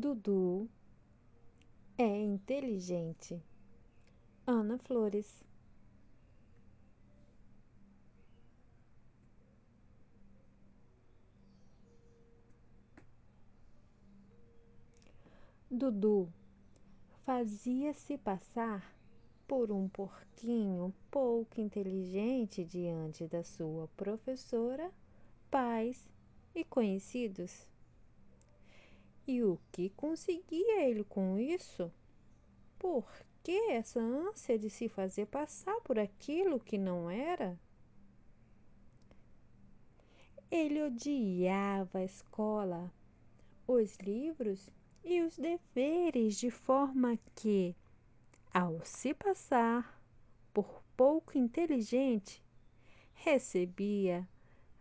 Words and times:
Dudu 0.00 0.66
é 1.98 2.22
inteligente. 2.22 3.38
Ana 4.46 4.78
Flores. 4.78 5.44
Dudu 15.70 16.32
fazia-se 17.26 18.16
passar 18.16 18.96
por 19.46 19.70
um 19.70 19.86
porquinho 19.86 20.94
pouco 21.10 21.60
inteligente 21.60 22.64
diante 22.64 23.26
da 23.26 23.44
sua 23.44 23.86
professora, 23.98 24.90
pais 25.50 26.02
e 26.54 26.64
conhecidos. 26.64 27.68
E 29.32 29.44
o 29.44 29.60
que 29.70 29.90
conseguia 29.90 30.82
ele 30.88 31.04
com 31.04 31.38
isso? 31.38 31.88
Por 32.76 33.06
que 33.44 33.70
essa 33.70 34.00
ânsia 34.00 34.58
de 34.58 34.68
se 34.68 34.88
fazer 34.88 35.26
passar 35.26 35.80
por 35.82 36.00
aquilo 36.00 36.58
que 36.58 36.76
não 36.76 37.08
era? 37.08 37.56
Ele 40.50 40.82
odiava 40.82 41.98
a 41.98 42.04
escola, 42.04 42.92
os 43.68 43.96
livros 43.98 44.68
e 45.04 45.22
os 45.22 45.38
deveres, 45.38 46.36
de 46.36 46.50
forma 46.50 47.16
que, 47.36 47.76
ao 48.52 48.84
se 48.84 49.14
passar 49.14 50.02
por 50.52 50.82
pouco 50.96 51.38
inteligente, 51.38 52.42
recebia 53.14 54.28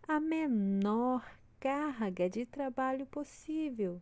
a 0.08 0.20
menor 0.20 1.38
carga 1.60 2.28
de 2.28 2.48
trabalho 2.48 3.06
possível 3.06 4.02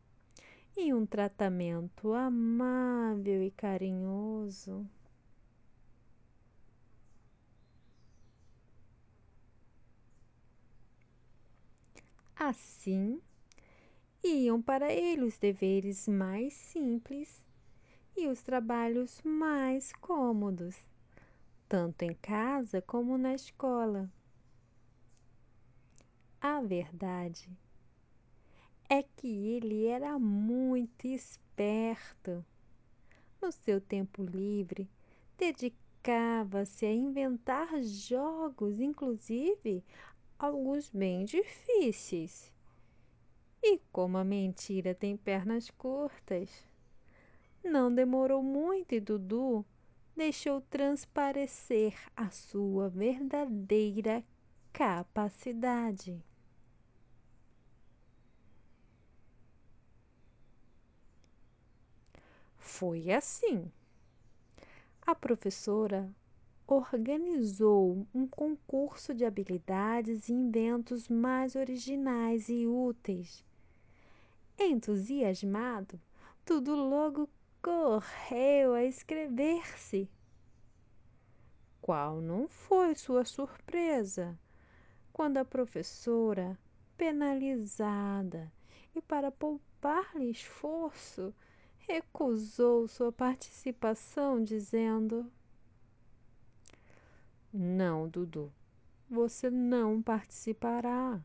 e 0.80 0.94
um 0.94 1.08
tratamento 1.08 2.14
amável 2.14 3.42
e 3.42 3.50
carinhoso. 3.50 4.88
Assim, 12.36 13.20
iam 14.24 14.62
para 14.62 14.94
ele 14.94 15.24
os 15.24 15.36
deveres 15.40 16.08
mais 16.08 16.54
simples 16.54 17.44
e 18.16 18.28
os 18.28 18.44
trabalhos 18.44 19.20
mais 19.24 19.92
cômodos, 19.94 20.76
tanto 21.68 22.04
em 22.04 22.14
casa 22.14 22.84
como 22.84 23.18
na 23.18 23.34
escola. 23.34 24.08
A 26.40 26.62
verdade 26.62 27.50
é 28.90 29.04
que 29.04 29.28
ele 29.28 29.86
era 29.86 30.18
muito 30.18 31.08
esperto. 31.08 32.44
No 33.42 33.52
seu 33.52 33.82
tempo 33.82 34.24
livre, 34.24 34.90
dedicava-se 35.38 36.86
a 36.86 36.94
inventar 36.94 37.82
jogos, 37.84 38.80
inclusive 38.80 39.84
alguns 40.40 40.90
bem 40.90 41.26
difíceis. 41.26 42.52
E 43.62 43.80
como 43.92 44.18
a 44.18 44.24
mentira 44.24 44.96
tem 44.96 45.18
pernas 45.18 45.70
curtas, 45.72 46.50
não 47.64 47.94
demorou 47.94 48.42
muito 48.42 48.94
e 48.94 49.00
Dudu 49.00 49.66
deixou 50.16 50.62
transparecer 50.62 51.94
a 52.16 52.30
sua 52.30 52.88
verdadeira 52.90 54.24
capacidade. 54.72 56.24
Foi 62.68 63.10
assim. 63.12 63.72
A 65.02 65.16
professora 65.16 66.14
organizou 66.68 68.06
um 68.14 68.28
concurso 68.28 69.16
de 69.16 69.24
habilidades 69.24 70.28
e 70.28 70.34
inventos 70.34 71.08
mais 71.08 71.56
originais 71.56 72.50
e 72.50 72.68
úteis. 72.68 73.44
Entusiasmado, 74.60 76.00
tudo 76.44 76.76
logo 76.76 77.30
correu 77.62 78.74
a 78.74 78.84
inscrever-se. 78.84 80.10
Qual 81.82 82.20
não 82.20 82.50
foi 82.50 82.94
sua 82.96 83.24
surpresa 83.24 84.38
quando 85.14 85.38
a 85.38 85.46
professora, 85.46 86.60
penalizada 86.98 88.52
e 88.94 89.02
para 89.02 89.32
poupar-lhe 89.32 90.30
esforço, 90.30 91.34
recusou 91.88 92.88
sua 92.88 93.12
participação, 93.12 94.44
dizendo: 94.44 95.32
Não, 97.54 98.10
Dudu, 98.10 98.52
você 99.10 99.50
não 99.50 100.02
participará, 100.02 101.20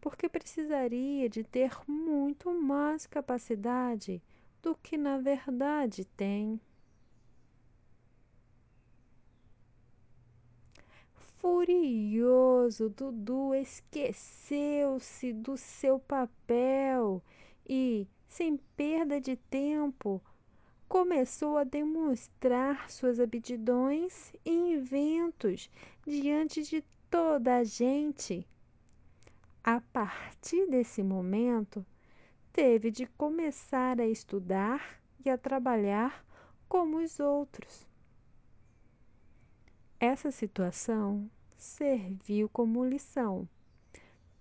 porque 0.00 0.28
precisaria 0.28 1.28
de 1.28 1.44
ter 1.44 1.72
muito 1.86 2.52
mais 2.52 3.06
capacidade 3.06 4.22
do 4.62 4.74
que 4.74 4.96
na 4.96 5.18
verdade 5.18 6.04
tem. 6.04 6.58
Furioso, 11.38 12.88
Dudu 12.88 13.54
esqueceu-se 13.54 15.32
do 15.32 15.56
seu 15.56 15.98
papel 16.00 17.22
e, 17.68 18.08
sem 18.38 18.56
perda 18.76 19.20
de 19.20 19.34
tempo, 19.34 20.22
começou 20.88 21.58
a 21.58 21.64
demonstrar 21.64 22.88
suas 22.88 23.18
aptidões 23.18 24.32
e 24.44 24.52
inventos 24.52 25.68
diante 26.06 26.62
de 26.62 26.84
toda 27.10 27.56
a 27.56 27.64
gente. 27.64 28.46
A 29.64 29.80
partir 29.80 30.70
desse 30.70 31.02
momento, 31.02 31.84
teve 32.52 32.92
de 32.92 33.06
começar 33.06 34.00
a 34.00 34.06
estudar 34.06 35.02
e 35.24 35.28
a 35.28 35.36
trabalhar 35.36 36.24
como 36.68 36.98
os 36.98 37.18
outros. 37.18 37.88
Essa 39.98 40.30
situação 40.30 41.28
serviu 41.56 42.48
como 42.48 42.84
lição, 42.84 43.48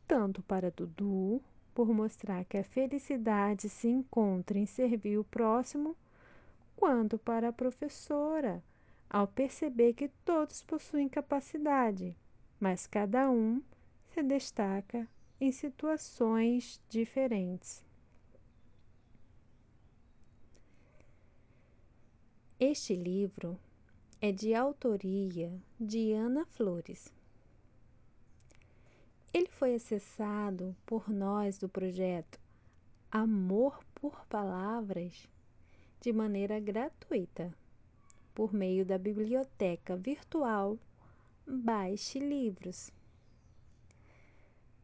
tanto 0.08 0.44
para 0.44 0.70
Dudu, 0.70 1.42
por 1.78 1.90
mostrar 1.90 2.44
que 2.46 2.58
a 2.58 2.64
felicidade 2.64 3.70
se 3.70 3.88
encontra 3.88 4.58
em 4.58 4.66
servir 4.66 5.20
o 5.20 5.24
próximo, 5.24 5.96
quanto 6.76 7.20
para 7.20 7.50
a 7.50 7.54
professora, 7.54 8.64
ao 9.08 9.28
perceber 9.28 9.94
que 9.94 10.10
todos 10.26 10.64
possuem 10.64 11.08
capacidade, 11.08 12.18
mas 12.60 12.88
cada 12.88 13.30
um 13.30 13.62
se 14.12 14.24
destaca 14.24 15.08
em 15.40 15.52
situações 15.52 16.82
diferentes. 16.90 17.84
Este 22.60 22.96
livro 22.96 23.56
é 24.20 24.32
de 24.32 24.56
autoria 24.56 25.54
de 25.80 26.12
Ana 26.12 26.44
Flores. 26.48 27.17
Ele 29.34 29.50
foi 29.50 29.76
acessado 29.76 30.76
por 30.86 31.10
nós 31.10 31.58
do 31.58 31.68
projeto 31.68 32.40
Amor 33.12 33.84
por 33.96 34.26
Palavras 34.28 35.28
de 36.02 36.14
maneira 36.14 36.60
gratuita 36.60 37.54
por 38.34 38.54
meio 38.54 38.86
da 38.86 38.98
biblioteca 38.98 39.96
virtual 39.96 40.78
Baixe 41.46 42.20
Livros. 42.20 42.92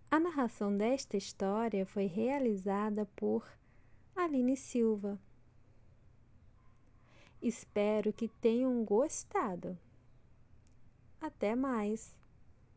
A 0.09 0.19
narração 0.19 0.75
desta 0.75 1.17
história 1.17 1.85
foi 1.85 2.05
realizada 2.05 3.05
por 3.15 3.47
Aline 4.15 4.55
Silva. 4.55 5.19
Espero 7.41 8.13
que 8.13 8.27
tenham 8.27 8.83
gostado. 8.85 9.77
Até 11.19 11.55
mais! 11.55 12.15